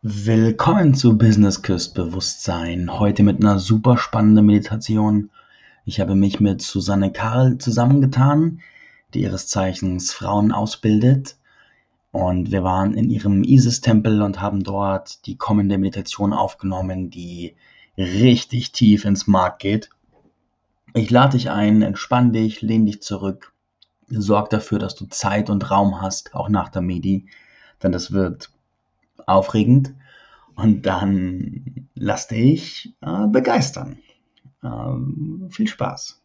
[0.00, 3.00] Willkommen zu Business Küsst Bewusstsein.
[3.00, 5.30] Heute mit einer super spannenden Meditation.
[5.84, 8.60] Ich habe mich mit Susanne Karl zusammengetan,
[9.12, 11.36] die ihres Zeichens Frauen ausbildet.
[12.12, 17.56] Und wir waren in ihrem Isis-Tempel und haben dort die kommende Meditation aufgenommen, die
[17.96, 19.90] richtig tief ins Mark geht.
[20.94, 23.52] Ich lade dich ein, entspann dich, lehn dich zurück,
[24.06, 27.26] sorg dafür, dass du Zeit und Raum hast, auch nach der Medi,
[27.82, 28.52] denn das wird
[29.28, 29.94] aufregend.
[30.54, 33.98] Und dann lass dich äh, begeistern.
[34.64, 36.20] Ähm, viel Spaß.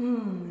[0.00, 0.49] Mm,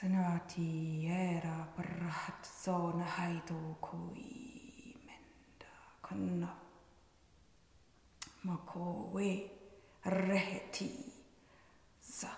[0.00, 5.68] Senati era brahat zona haido kui menda
[6.00, 6.48] kanna
[8.44, 9.44] mako we
[10.08, 10.88] reheti
[12.00, 12.32] za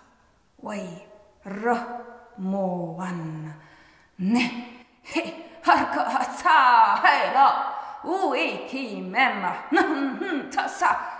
[0.59, 1.07] wai
[1.47, 1.77] ra
[2.35, 3.47] mo wan
[4.19, 4.43] ne
[5.07, 5.23] he
[5.63, 7.47] harka hatsa hai ra
[8.03, 11.12] u e ki mema nan ta sa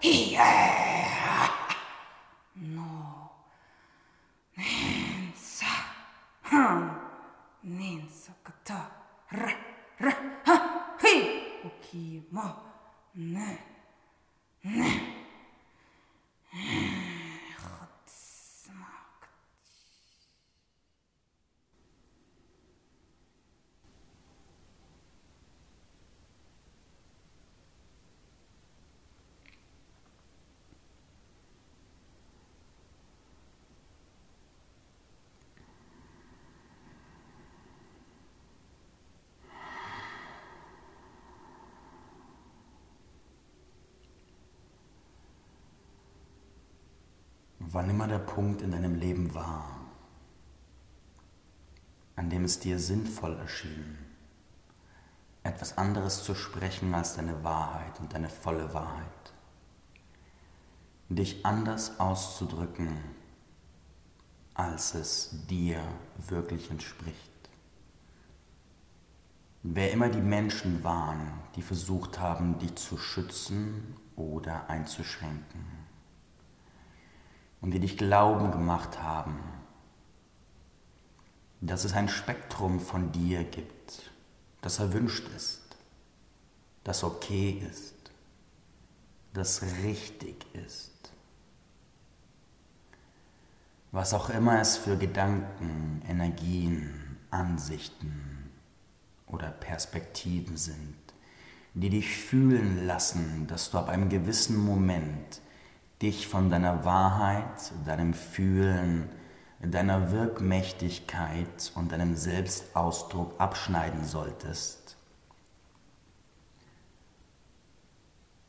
[0.00, 0.87] 嘿嘿
[47.70, 49.76] Wann immer der Punkt in deinem Leben war,
[52.16, 53.98] an dem es dir sinnvoll erschien,
[55.42, 59.34] etwas anderes zu sprechen als deine Wahrheit und deine volle Wahrheit.
[61.10, 62.96] Dich anders auszudrücken,
[64.54, 65.82] als es dir
[66.26, 67.50] wirklich entspricht.
[69.62, 75.87] Wer immer die Menschen waren, die versucht haben, dich zu schützen oder einzuschränken
[77.60, 79.38] und die dich glauben gemacht haben,
[81.60, 84.10] dass es ein Spektrum von dir gibt,
[84.60, 85.76] das erwünscht ist,
[86.84, 87.94] das okay ist,
[89.32, 90.92] das richtig ist.
[93.90, 98.50] Was auch immer es für Gedanken, Energien, Ansichten
[99.26, 100.96] oder Perspektiven sind,
[101.74, 105.40] die dich fühlen lassen, dass du ab einem gewissen Moment
[106.02, 109.08] dich von deiner Wahrheit, deinem Fühlen,
[109.60, 114.96] deiner Wirkmächtigkeit und deinem Selbstausdruck abschneiden solltest.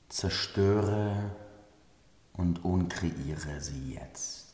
[0.09, 1.35] Zerstöre
[2.33, 4.49] und unkreiere sie jetzt.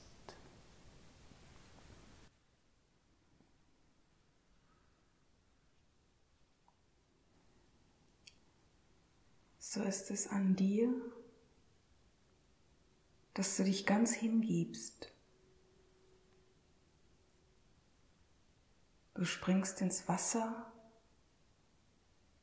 [9.59, 10.89] So ist es an dir,
[13.35, 15.11] dass du dich ganz hingibst.
[19.13, 20.71] Du springst ins Wasser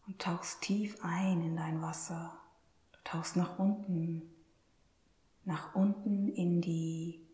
[0.07, 2.39] und tauchst tief ein in dein Wasser.
[2.93, 4.31] Du tauchst nach unten,
[5.45, 7.27] nach unten in die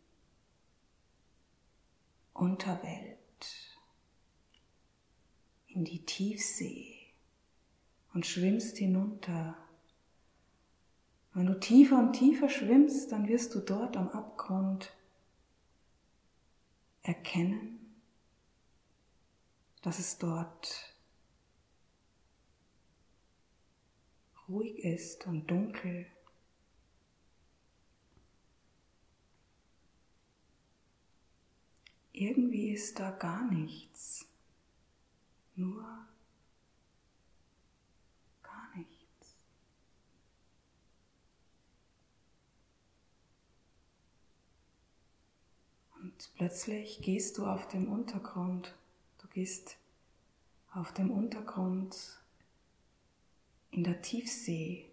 [2.33, 3.19] Unterwelt,
[5.67, 6.97] in die Tiefsee
[8.15, 9.57] und schwimmst hinunter
[11.39, 14.93] wenn du tiefer und tiefer schwimmst, dann wirst du dort am Abgrund
[17.03, 17.79] erkennen,
[19.83, 20.97] dass es dort
[24.49, 26.07] ruhig ist und dunkel.
[32.13, 34.27] Irgendwie ist da gar nichts,
[35.55, 36.09] nur
[46.37, 48.75] Plötzlich gehst du auf dem Untergrund,
[49.19, 49.77] du gehst
[50.73, 52.21] auf dem Untergrund
[53.71, 54.91] in der Tiefsee.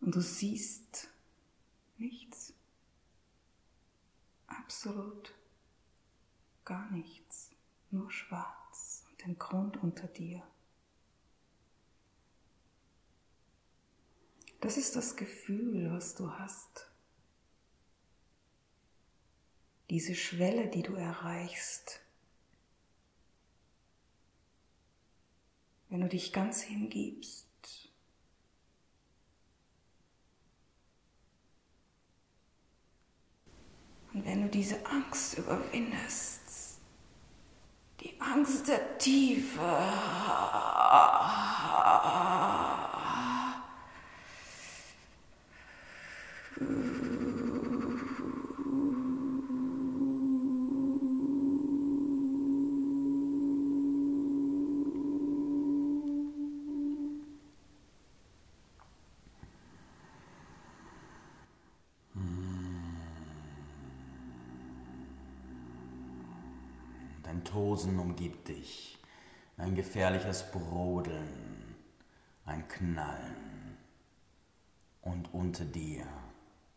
[0.00, 1.08] Und du siehst
[1.96, 2.54] nichts,
[4.46, 5.34] absolut
[6.64, 7.50] gar nichts,
[7.90, 10.42] nur schwarz und den Grund unter dir.
[14.60, 16.90] Das ist das Gefühl, was du hast.
[19.90, 22.00] Diese Schwelle, die du erreichst.
[25.88, 27.46] Wenn du dich ganz hingibst.
[34.12, 36.80] Und wenn du diese Angst überwindest,
[38.00, 39.60] die Angst der Tiefe,
[67.38, 67.44] Ein
[67.78, 68.98] Tosen umgibt dich,
[69.56, 71.76] ein gefährliches Brodeln,
[72.44, 73.76] ein Knallen.
[75.00, 76.02] Und unter dir,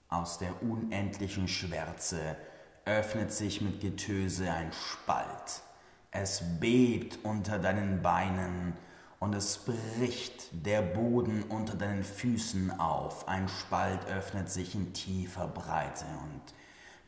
[0.09, 2.37] aus der unendlichen Schwärze,
[2.85, 5.63] öffnet sich mit Getöse ein Spalt.
[6.11, 8.73] Es bebt unter deinen Beinen
[9.19, 13.27] und es bricht der Boden unter deinen Füßen auf.
[13.27, 16.53] Ein Spalt öffnet sich in tiefer Breite und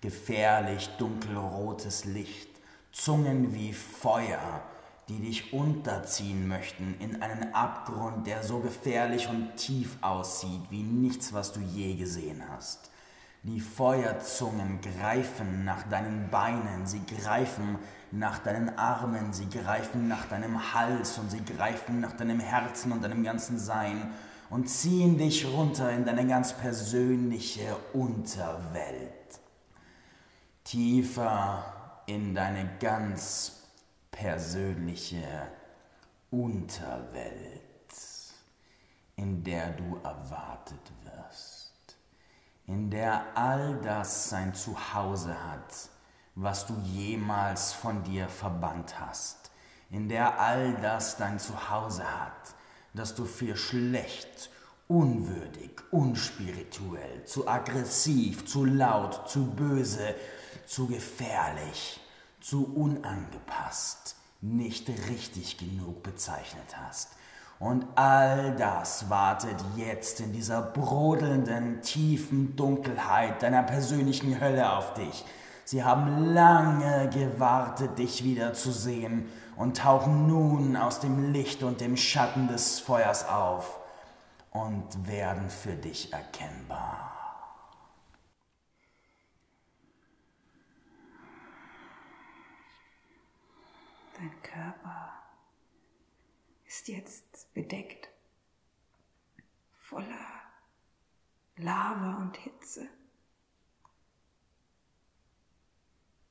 [0.01, 2.52] gefährlich dunkelrotes Licht
[2.93, 4.62] Zungen wie Feuer,
[5.09, 11.33] die dich unterziehen möchten in einen Abgrund, der so gefährlich und tief aussieht wie nichts,
[11.33, 12.91] was du je gesehen hast.
[13.41, 17.79] Die Feuerzungen greifen nach deinen Beinen, sie greifen
[18.12, 23.03] nach deinen Armen, sie greifen nach deinem Hals und sie greifen nach deinem Herzen und
[23.03, 24.12] deinem ganzen Sein
[24.51, 29.41] und ziehen dich runter in deine ganz persönliche Unterwelt.
[30.63, 33.63] Tiefer in deine ganz
[34.12, 35.24] persönliche
[36.31, 37.62] Unterwelt,
[39.15, 41.98] in der du erwartet wirst,
[42.65, 45.89] in der all das sein Zuhause hat,
[46.36, 49.51] was du jemals von dir verbannt hast,
[49.91, 52.55] in der all das dein Zuhause hat,
[52.93, 54.50] das du für schlecht,
[54.88, 60.15] unwürdig, unspirituell, zu aggressiv, zu laut, zu böse,
[60.65, 62.00] zu gefährlich,
[62.41, 67.10] zu unangepasst, nicht richtig genug bezeichnet hast.
[67.60, 75.24] Und all das wartet jetzt in dieser brodelnden, tiefen Dunkelheit deiner persönlichen Hölle auf dich.
[75.63, 82.50] Sie haben lange gewartet, dich wiederzusehen und tauchen nun aus dem Licht und dem Schatten
[82.50, 83.79] des Feuers auf
[84.51, 87.12] und werden für dich erkennbar.
[94.23, 95.21] Dein Körper
[96.65, 98.07] ist jetzt bedeckt
[99.81, 100.41] voller
[101.57, 102.87] Lava und Hitze.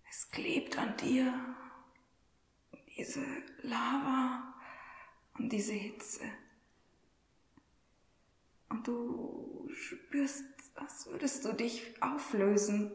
[0.09, 1.55] Es klebt an dir
[2.97, 3.27] diese
[3.61, 4.55] Lava
[5.35, 6.25] und diese Hitze.
[8.71, 10.47] Und du spürst,
[10.77, 12.91] als würdest du dich auflösen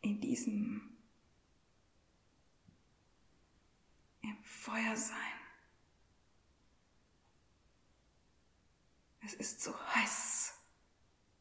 [0.00, 0.90] in diesem
[4.22, 5.16] im Feuer sein.
[9.24, 10.52] Es ist so heiß,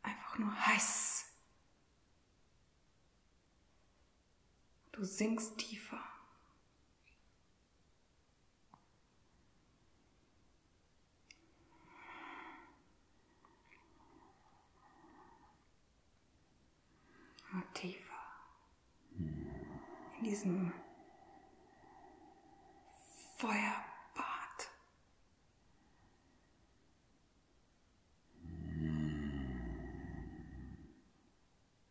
[0.03, 1.25] einfach nur heiß.
[4.93, 6.01] Du sinkst tiefer.
[17.51, 18.13] Und tiefer.
[19.17, 20.71] In diesem
[23.39, 24.69] Feuerbad.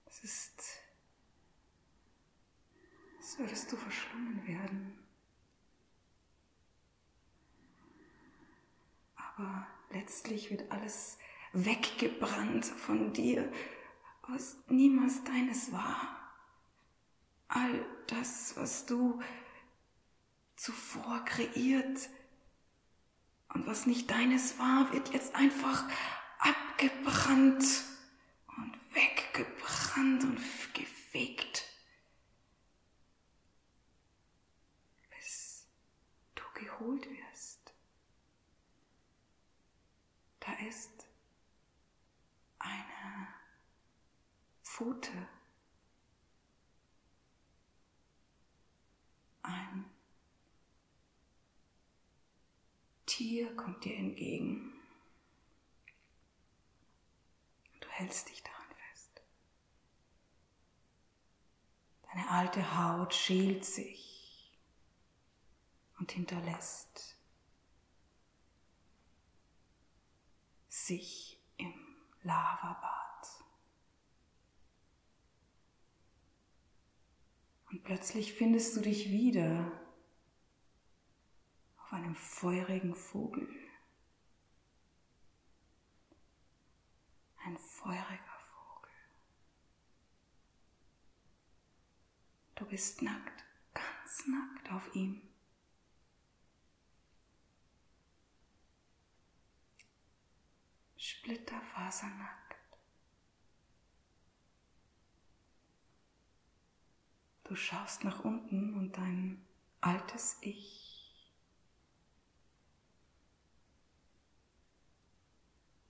[0.05, 0.63] Es ist,
[3.17, 4.99] als würdest du verschlungen werden.
[9.17, 11.17] Aber letztlich wird alles
[11.55, 13.51] weggebrannt von dir,
[14.27, 16.15] was niemals deines war.
[17.49, 19.23] All das, was du
[20.59, 22.11] zuvor kreiert.
[23.55, 25.85] Und was nicht deines war, wird jetzt einfach
[26.39, 27.65] abgebrannt
[28.57, 30.39] und weggebrannt und
[30.75, 31.65] gefegt.
[35.17, 35.67] Bis
[36.35, 37.73] du geholt wirst.
[40.41, 41.09] Da ist
[42.59, 43.29] eine
[44.63, 45.29] Pfote.
[49.43, 49.85] Ein
[53.07, 54.73] Tier kommt dir entgegen.
[57.81, 59.23] Du hältst dich daran fest.
[62.11, 64.51] Deine alte Haut schält sich
[65.99, 67.17] und hinterlässt
[70.69, 71.75] sich im
[72.23, 72.99] Lavabad.
[77.71, 79.78] Und plötzlich findest du dich wieder
[81.89, 83.49] auf einem feurigen Vogel.
[87.45, 88.91] Ein feuriger Vogel.
[92.57, 95.23] Du bist nackt, ganz nackt auf ihm.
[100.99, 102.57] Splitterfasernackt.
[107.45, 109.43] Du schaust nach unten und dein
[109.81, 110.78] altes Ich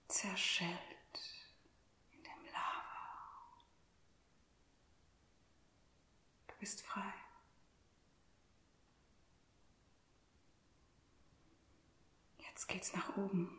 [0.09, 0.71] zerschellt
[2.11, 3.63] in dem Lava.
[6.47, 7.13] Du bist frei.
[12.39, 13.49] Jetzt geht's nach oben.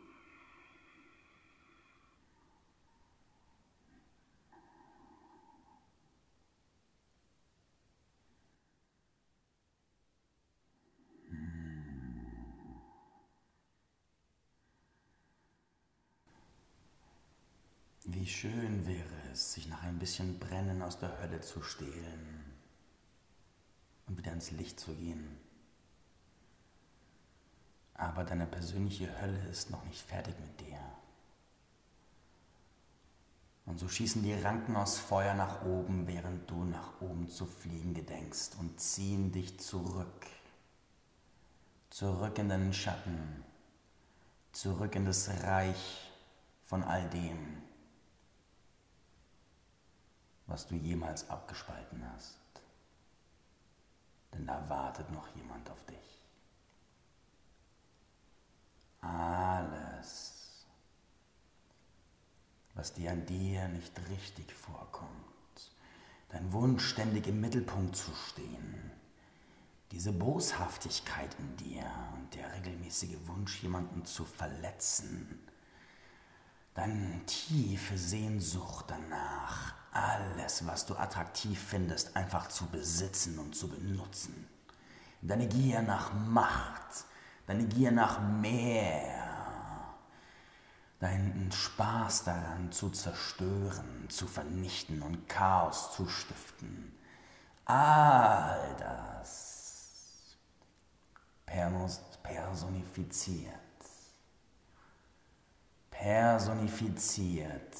[18.03, 22.43] Wie schön wäre es, sich nach ein bisschen Brennen aus der Hölle zu stehlen
[24.07, 25.37] und wieder ins Licht zu gehen.
[27.93, 30.79] Aber deine persönliche Hölle ist noch nicht fertig mit dir.
[33.65, 37.93] Und so schießen die Ranken aus Feuer nach oben, während du nach oben zu fliegen
[37.93, 40.25] gedenkst und ziehen dich zurück.
[41.89, 43.43] Zurück in deinen Schatten,
[44.51, 46.09] zurück in das Reich
[46.65, 47.61] von all dem,
[50.47, 52.39] was du jemals abgespalten hast.
[54.33, 56.21] Denn da wartet noch jemand auf dich.
[59.01, 60.65] Alles,
[62.75, 65.11] was dir an dir nicht richtig vorkommt,
[66.29, 68.91] dein Wunsch ständig im Mittelpunkt zu stehen,
[69.91, 75.47] diese Boshaftigkeit in dir und der regelmäßige Wunsch, jemanden zu verletzen,
[76.73, 84.47] deine tiefe Sehnsucht danach, alles, was du attraktiv findest, einfach zu besitzen und zu benutzen.
[85.21, 87.05] Deine Gier nach Macht,
[87.45, 89.95] deine Gier nach mehr,
[90.99, 96.97] deinen Spaß daran zu zerstören, zu vernichten und Chaos zu stiften.
[97.65, 100.37] All das
[102.23, 103.61] personifiziert
[106.01, 107.77] personifiziert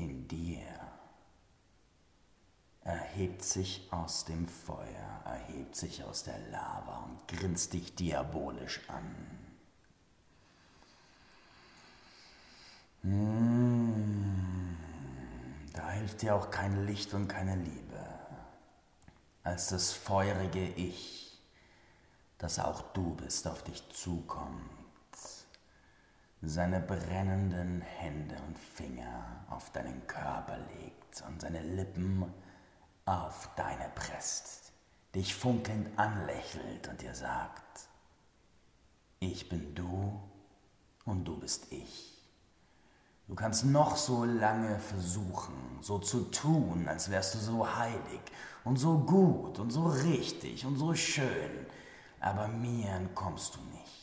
[0.00, 0.66] in dir,
[2.82, 9.14] erhebt sich aus dem Feuer, erhebt sich aus der Lava und grinst dich diabolisch an.
[13.02, 14.76] Hm,
[15.72, 18.04] da hilft dir auch kein Licht und keine Liebe,
[19.42, 21.38] als das feurige Ich,
[22.38, 24.79] das auch du bist, auf dich zukommt
[26.42, 32.24] seine brennenden Hände und Finger auf deinen Körper legt und seine Lippen
[33.04, 34.72] auf deine presst,
[35.14, 37.88] dich funkelnd anlächelt und dir sagt,
[39.18, 40.18] ich bin du
[41.04, 42.16] und du bist ich.
[43.28, 48.20] Du kannst noch so lange versuchen, so zu tun, als wärst du so heilig
[48.64, 51.66] und so gut und so richtig und so schön,
[52.18, 53.99] aber mir entkommst du nicht.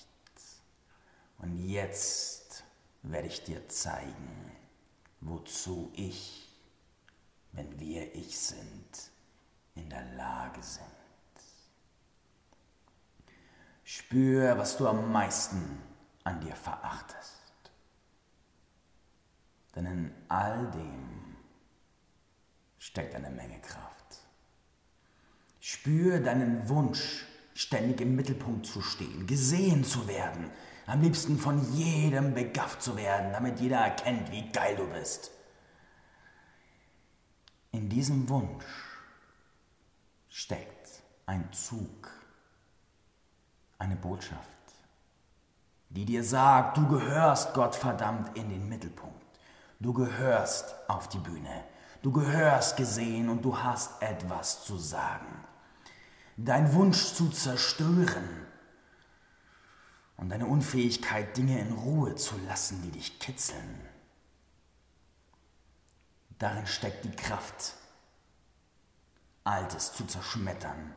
[1.38, 2.64] Und jetzt
[3.04, 4.52] werde ich dir zeigen,
[5.22, 6.48] wozu ich,
[7.52, 9.12] wenn wir ich sind,
[9.76, 10.86] in der Lage sind.
[13.84, 15.82] Spür, was du am meisten
[16.24, 17.38] an dir verachtest.
[19.76, 21.38] Denn in all dem
[22.80, 24.22] steckt eine Menge Kraft.
[25.60, 30.52] Spür deinen Wunsch, ständig im Mittelpunkt zu stehen, gesehen zu werden,
[30.88, 35.32] am liebsten von jedem begafft zu werden, damit jeder erkennt, wie geil du bist.
[37.72, 38.64] In diesem Wunsch
[40.30, 42.10] steckt ein Zug,
[43.78, 44.40] eine Botschaft,
[45.90, 49.26] die dir sagt, du gehörst Gott verdammt in den Mittelpunkt.
[49.80, 51.66] Du gehörst auf die Bühne.
[52.02, 55.44] Du gehörst gesehen und du hast etwas zu sagen.
[56.38, 58.47] Dein Wunsch zu zerstören
[60.18, 63.82] und deine Unfähigkeit, Dinge in Ruhe zu lassen, die dich kitzeln.
[66.40, 67.74] Darin steckt die Kraft,
[69.44, 70.94] Altes zu zerschmettern.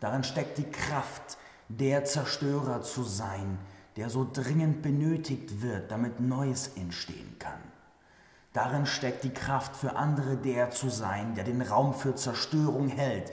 [0.00, 3.58] Darin steckt die Kraft, der Zerstörer zu sein,
[3.96, 7.60] der so dringend benötigt wird, damit Neues entstehen kann.
[8.52, 13.32] Darin steckt die Kraft für andere der zu sein, der den Raum für Zerstörung hält,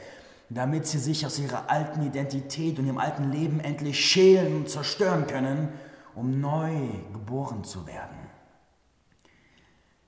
[0.53, 5.27] damit sie sich aus ihrer alten Identität und ihrem alten Leben endlich schälen und zerstören
[5.27, 5.69] können,
[6.15, 8.17] um neu geboren zu werden.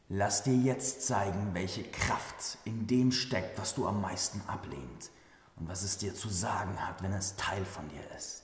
[0.09, 5.09] Lass dir jetzt zeigen, welche Kraft in dem steckt, was du am meisten ablehnt
[5.55, 8.43] und was es dir zu sagen hat, wenn es Teil von dir ist.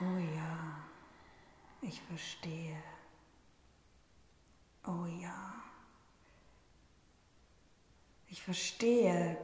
[0.00, 0.76] Oh ja,
[1.80, 2.76] ich verstehe.
[4.84, 5.51] Oh ja.
[8.32, 9.36] Ich verstehe,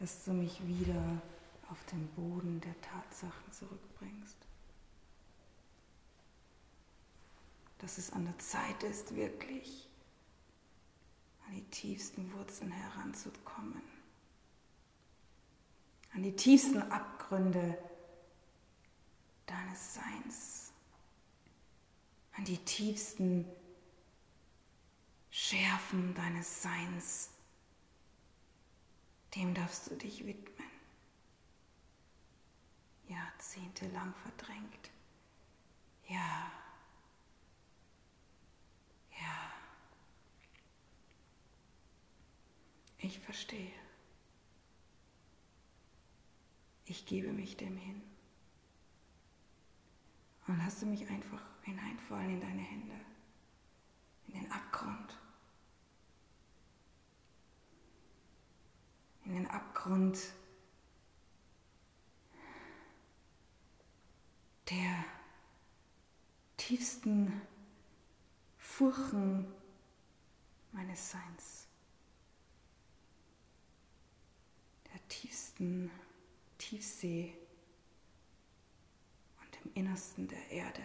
[0.00, 1.22] dass du mich wieder
[1.70, 4.36] auf den Boden der Tatsachen zurückbringst.
[7.78, 9.88] Dass es an der Zeit ist, wirklich
[11.46, 13.82] an die tiefsten Wurzeln heranzukommen.
[16.12, 17.78] An die tiefsten Abgründe
[19.46, 20.72] deines Seins.
[22.32, 23.46] An die tiefsten
[25.30, 27.30] Schärfen deines Seins.
[29.34, 30.68] Dem darfst du dich widmen.
[33.08, 34.90] Jahrzehntelang verdrängt.
[36.08, 36.50] Ja.
[39.20, 39.52] Ja.
[42.98, 43.72] Ich verstehe.
[46.86, 48.02] Ich gebe mich dem hin.
[50.46, 53.00] Und lasse mich einfach hineinfallen in deine Hände,
[54.28, 55.18] in den Abgrund.
[59.24, 60.18] In den Abgrund,
[64.70, 65.04] der
[66.56, 67.40] tiefsten
[68.58, 69.46] Furchen
[70.72, 71.66] meines Seins,
[74.92, 75.90] der tiefsten
[76.58, 77.36] Tiefsee
[79.40, 80.82] und im Innersten der Erde.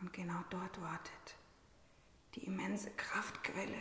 [0.00, 1.36] Und genau dort wartet
[2.34, 3.78] die immense Kraftquelle.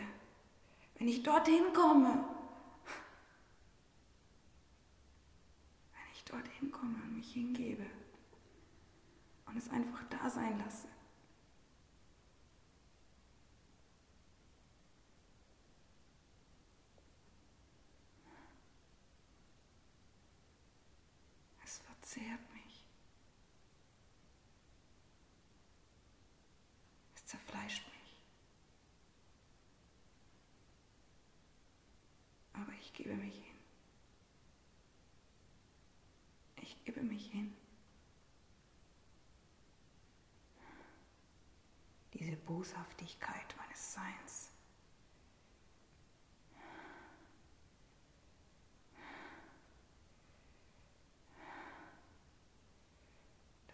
[1.01, 2.23] Wenn ich dorthin komme,
[5.93, 7.87] wenn ich dorthin komme und mich hingebe
[9.47, 10.87] und es einfach da sein lasse.
[21.63, 22.85] Es verzehrt mich.
[27.15, 28.01] Es zerfleischt mich.
[32.53, 33.57] Aber ich gebe mich hin.
[36.57, 37.55] Ich gebe mich hin.
[42.13, 44.49] Diese Boshaftigkeit meines Seins.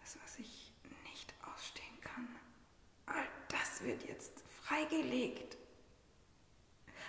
[0.00, 0.72] Das, was ich
[1.10, 2.28] nicht ausstehen kann,
[3.06, 5.56] all das wird jetzt freigelegt.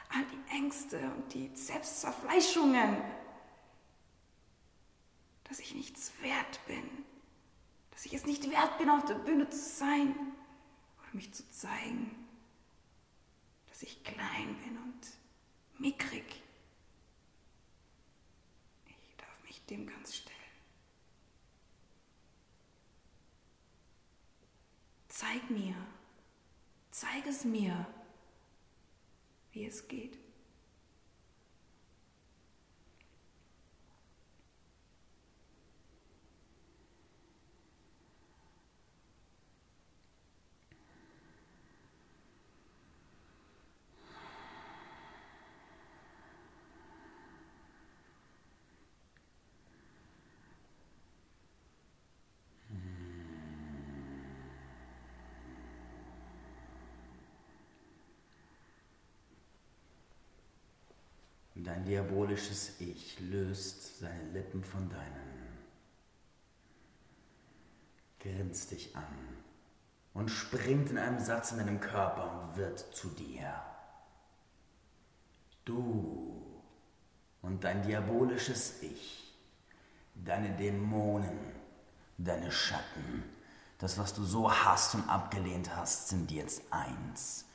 [0.10, 2.97] All die Ängste und die Selbstzerfleischungen,
[5.43, 7.05] dass ich nichts wert bin,
[7.91, 10.15] dass ich es nicht wert bin, auf der Bühne zu sein
[11.13, 12.28] mich zu zeigen,
[13.67, 15.08] dass ich klein bin und
[15.80, 16.43] mickrig.
[18.86, 20.36] Ich darf mich dem ganz stellen.
[25.08, 25.76] Zeig mir,
[26.91, 27.86] zeig es mir,
[29.52, 30.17] wie es geht.
[61.80, 65.48] Dein diabolisches Ich löst seine Lippen von deinen,
[68.20, 69.06] grinst dich an
[70.13, 73.54] und springt in einem Satz in deinem Körper und wird zu dir.
[75.63, 76.44] Du
[77.42, 79.34] und dein diabolisches Ich,
[80.15, 81.39] deine Dämonen,
[82.18, 83.24] deine Schatten,
[83.78, 87.46] das, was du so hast und abgelehnt hast, sind jetzt eins.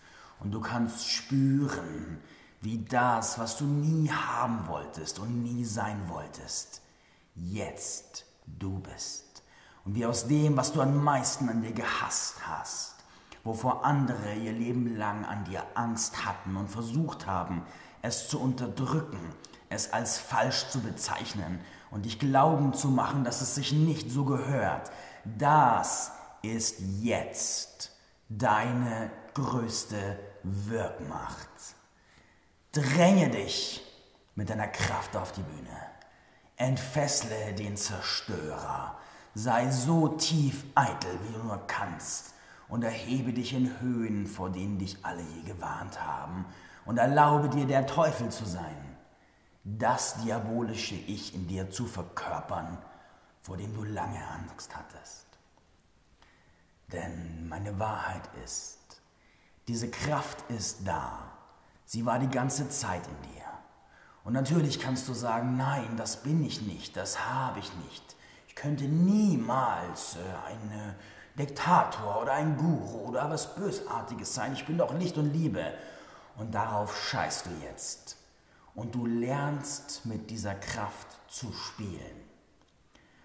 [0.41, 2.23] Und du kannst spüren,
[2.65, 6.81] wie das, was du nie haben wolltest und nie sein wolltest,
[7.35, 9.43] jetzt du bist.
[9.85, 12.95] Und wie aus dem, was du am meisten an dir gehasst hast,
[13.45, 17.67] wovor andere ihr Leben lang an dir Angst hatten und versucht haben,
[18.01, 19.21] es zu unterdrücken,
[19.69, 24.25] es als falsch zu bezeichnen und dich glauben zu machen, dass es sich nicht so
[24.25, 24.91] gehört,
[25.25, 27.93] das ist jetzt
[28.31, 31.74] deine größte Wirkmacht.
[32.75, 33.81] Dränge dich
[34.35, 35.81] mit deiner Kraft auf die Bühne.
[36.57, 38.99] Entfessle den Zerstörer.
[39.33, 42.35] Sei so tief eitel, wie du nur kannst.
[42.67, 46.47] Und erhebe dich in Höhen, vor denen dich alle je gewarnt haben.
[46.85, 48.97] Und erlaube dir, der Teufel zu sein.
[49.63, 52.79] Das diabolische Ich in dir zu verkörpern,
[53.41, 55.27] vor dem du lange Angst hattest.
[56.91, 59.01] Denn meine Wahrheit ist,
[59.69, 61.34] diese Kraft ist da
[61.85, 63.45] Sie war die ganze Zeit in dir.
[64.25, 68.17] Und natürlich kannst du sagen, nein, das bin ich nicht, das habe ich nicht.
[68.49, 74.53] Ich könnte niemals äh, ein äh, Diktator oder ein Guru oder was Bösartiges sein.
[74.55, 75.75] Ich bin doch Licht und Liebe.
[76.37, 78.17] Und darauf scheißt du jetzt.
[78.75, 82.25] Und du lernst mit dieser Kraft zu spielen.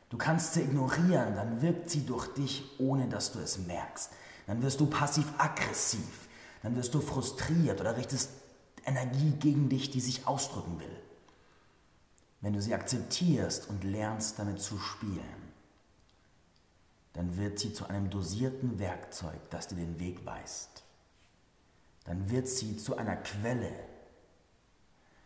[0.10, 4.12] Du kannst sie ignorieren, dann wirkt sie durch dich, ohne dass du es merkst.
[4.48, 6.28] Dann wirst du passiv-aggressiv.
[6.64, 8.32] Dann wirst du frustriert oder richtest
[8.90, 11.00] Energie gegen dich, die sich ausdrücken will.
[12.42, 15.54] Wenn du sie akzeptierst und lernst damit zu spielen,
[17.14, 20.84] dann wird sie zu einem dosierten Werkzeug, das dir den Weg weist.
[22.06, 23.74] Dann wird sie zu einer Quelle.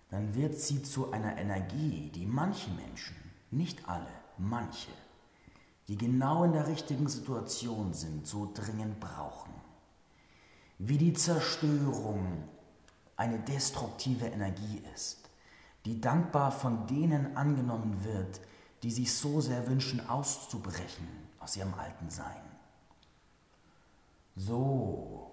[0.10, 3.15] Dann wird sie zu einer Energie, die manche Menschen,
[3.52, 4.91] nicht alle, manche,
[5.88, 9.54] die genau in der richtigen Situation sind, so dringend brauchen.
[10.80, 12.49] Wie die Zerstörung
[13.15, 15.30] eine destruktive Energie ist,
[15.86, 18.41] die dankbar von denen angenommen wird,
[18.82, 21.08] die sich so sehr wünschen auszubrechen
[21.39, 22.41] aus ihrem alten Sein.
[24.36, 25.32] So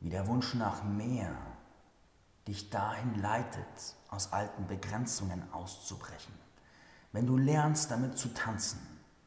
[0.00, 1.36] wie der Wunsch nach mehr
[2.46, 6.34] dich dahin leitet, aus alten Begrenzungen auszubrechen.
[7.12, 8.80] Wenn du lernst damit zu tanzen,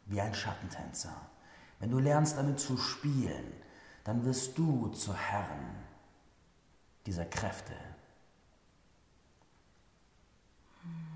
[0.05, 1.13] wie ein Schattentänzer,
[1.79, 3.51] wenn du lernst damit zu spielen,
[4.03, 5.88] dann wirst du zur Herrin
[7.10, 7.74] dieser Kräfte.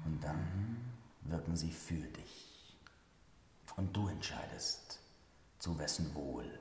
[0.06, 2.76] Und dann wirken sie für dich.
[3.76, 5.00] Und du entscheidest,
[5.60, 6.60] zu wessen Wohl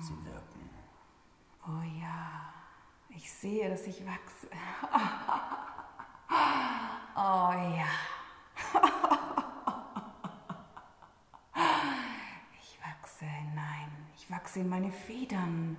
[0.00, 0.70] sie wirken.
[1.66, 2.54] Oh ja,
[3.08, 4.48] ich sehe, dass ich wachse.
[7.16, 7.88] Oh ja.
[12.62, 13.90] Ich wachse hinein.
[14.16, 15.76] Ich wachse in meine Federn.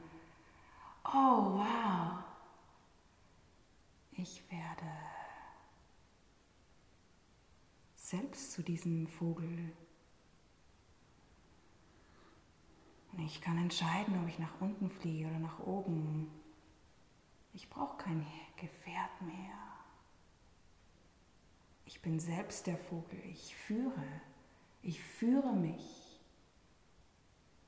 [1.03, 2.23] Oh wow.
[4.11, 4.85] Ich werde
[7.95, 9.73] selbst zu diesem Vogel.
[13.17, 16.29] Ich kann entscheiden, ob ich nach unten fliege oder nach oben.
[17.53, 18.25] Ich brauche kein
[18.57, 19.57] Gefährt mehr.
[21.85, 23.19] Ich bin selbst der Vogel.
[23.25, 24.05] Ich führe.
[24.81, 26.19] Ich führe mich.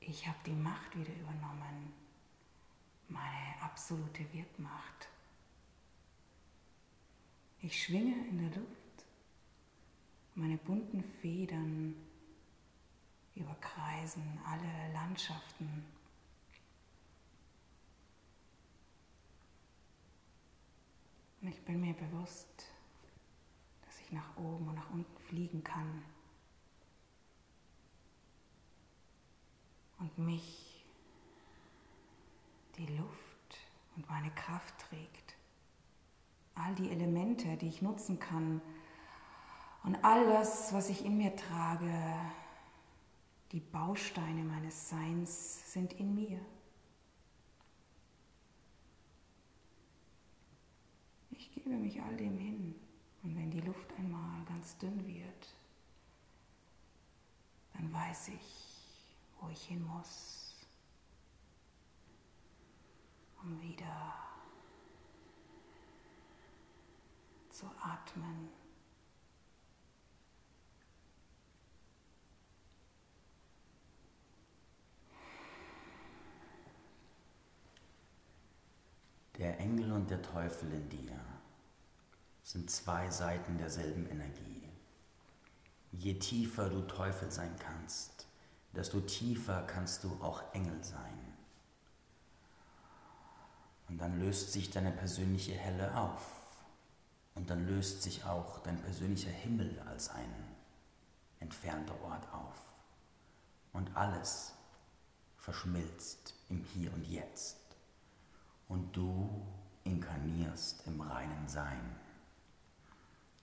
[0.00, 1.92] Ich habe die Macht wieder übernommen.
[3.08, 5.08] Meine absolute Wirkmacht.
[7.60, 9.06] Ich schwinge in der Luft.
[10.34, 11.94] Meine bunten Federn
[13.34, 15.84] überkreisen alle Landschaften.
[21.40, 22.66] Und ich bin mir bewusst,
[23.82, 26.02] dass ich nach oben und nach unten fliegen kann.
[29.98, 30.63] Und mich
[32.78, 33.58] die Luft
[33.96, 35.34] und meine Kraft trägt.
[36.54, 38.60] All die Elemente, die ich nutzen kann.
[39.82, 41.92] Und all das, was ich in mir trage,
[43.52, 46.40] die Bausteine meines Seins sind in mir.
[51.30, 52.74] Ich gebe mich all dem hin.
[53.22, 55.54] Und wenn die Luft einmal ganz dünn wird,
[57.72, 60.54] dann weiß ich, wo ich hin muss,
[63.33, 64.14] um wieder
[67.50, 68.48] zu atmen.
[79.38, 81.18] Der Engel und der Teufel in dir
[82.42, 84.62] sind zwei Seiten derselben Energie.
[85.90, 88.26] Je tiefer du Teufel sein kannst,
[88.72, 91.23] desto tiefer kannst du auch Engel sein.
[93.88, 96.42] Und dann löst sich deine persönliche Helle auf.
[97.34, 100.32] Und dann löst sich auch dein persönlicher Himmel als ein
[101.40, 102.54] entfernter Ort auf.
[103.72, 104.54] Und alles
[105.36, 107.58] verschmilzt im Hier und Jetzt
[108.68, 109.28] und du
[109.84, 111.96] inkarnierst im reinen Sein.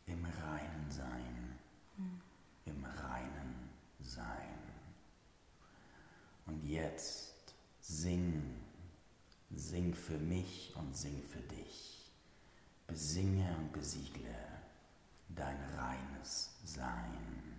[0.08, 1.60] Im reinen Sein.
[1.98, 2.22] Mhm.
[2.66, 4.58] Im reinen Sein.
[6.46, 7.31] Und jetzt
[9.92, 12.12] sing für mich und sing für dich.
[12.88, 14.36] Besinge und besiegle
[15.30, 17.51] dein reines Sein.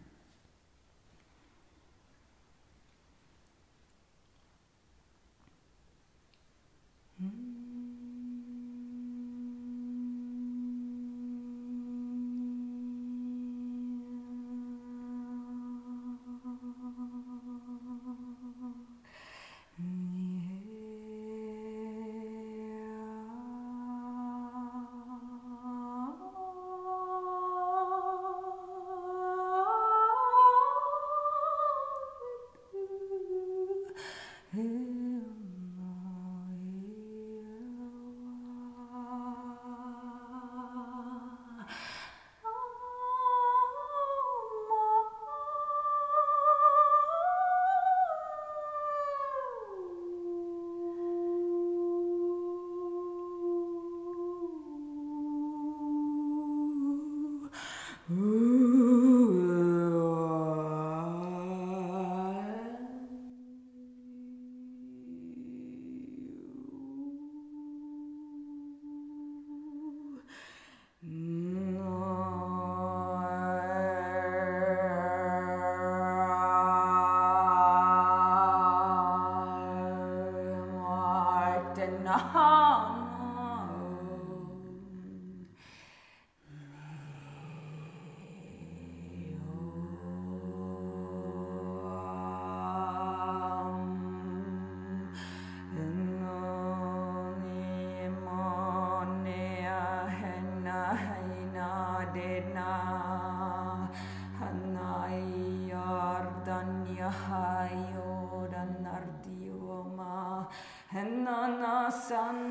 [112.08, 112.41] Son.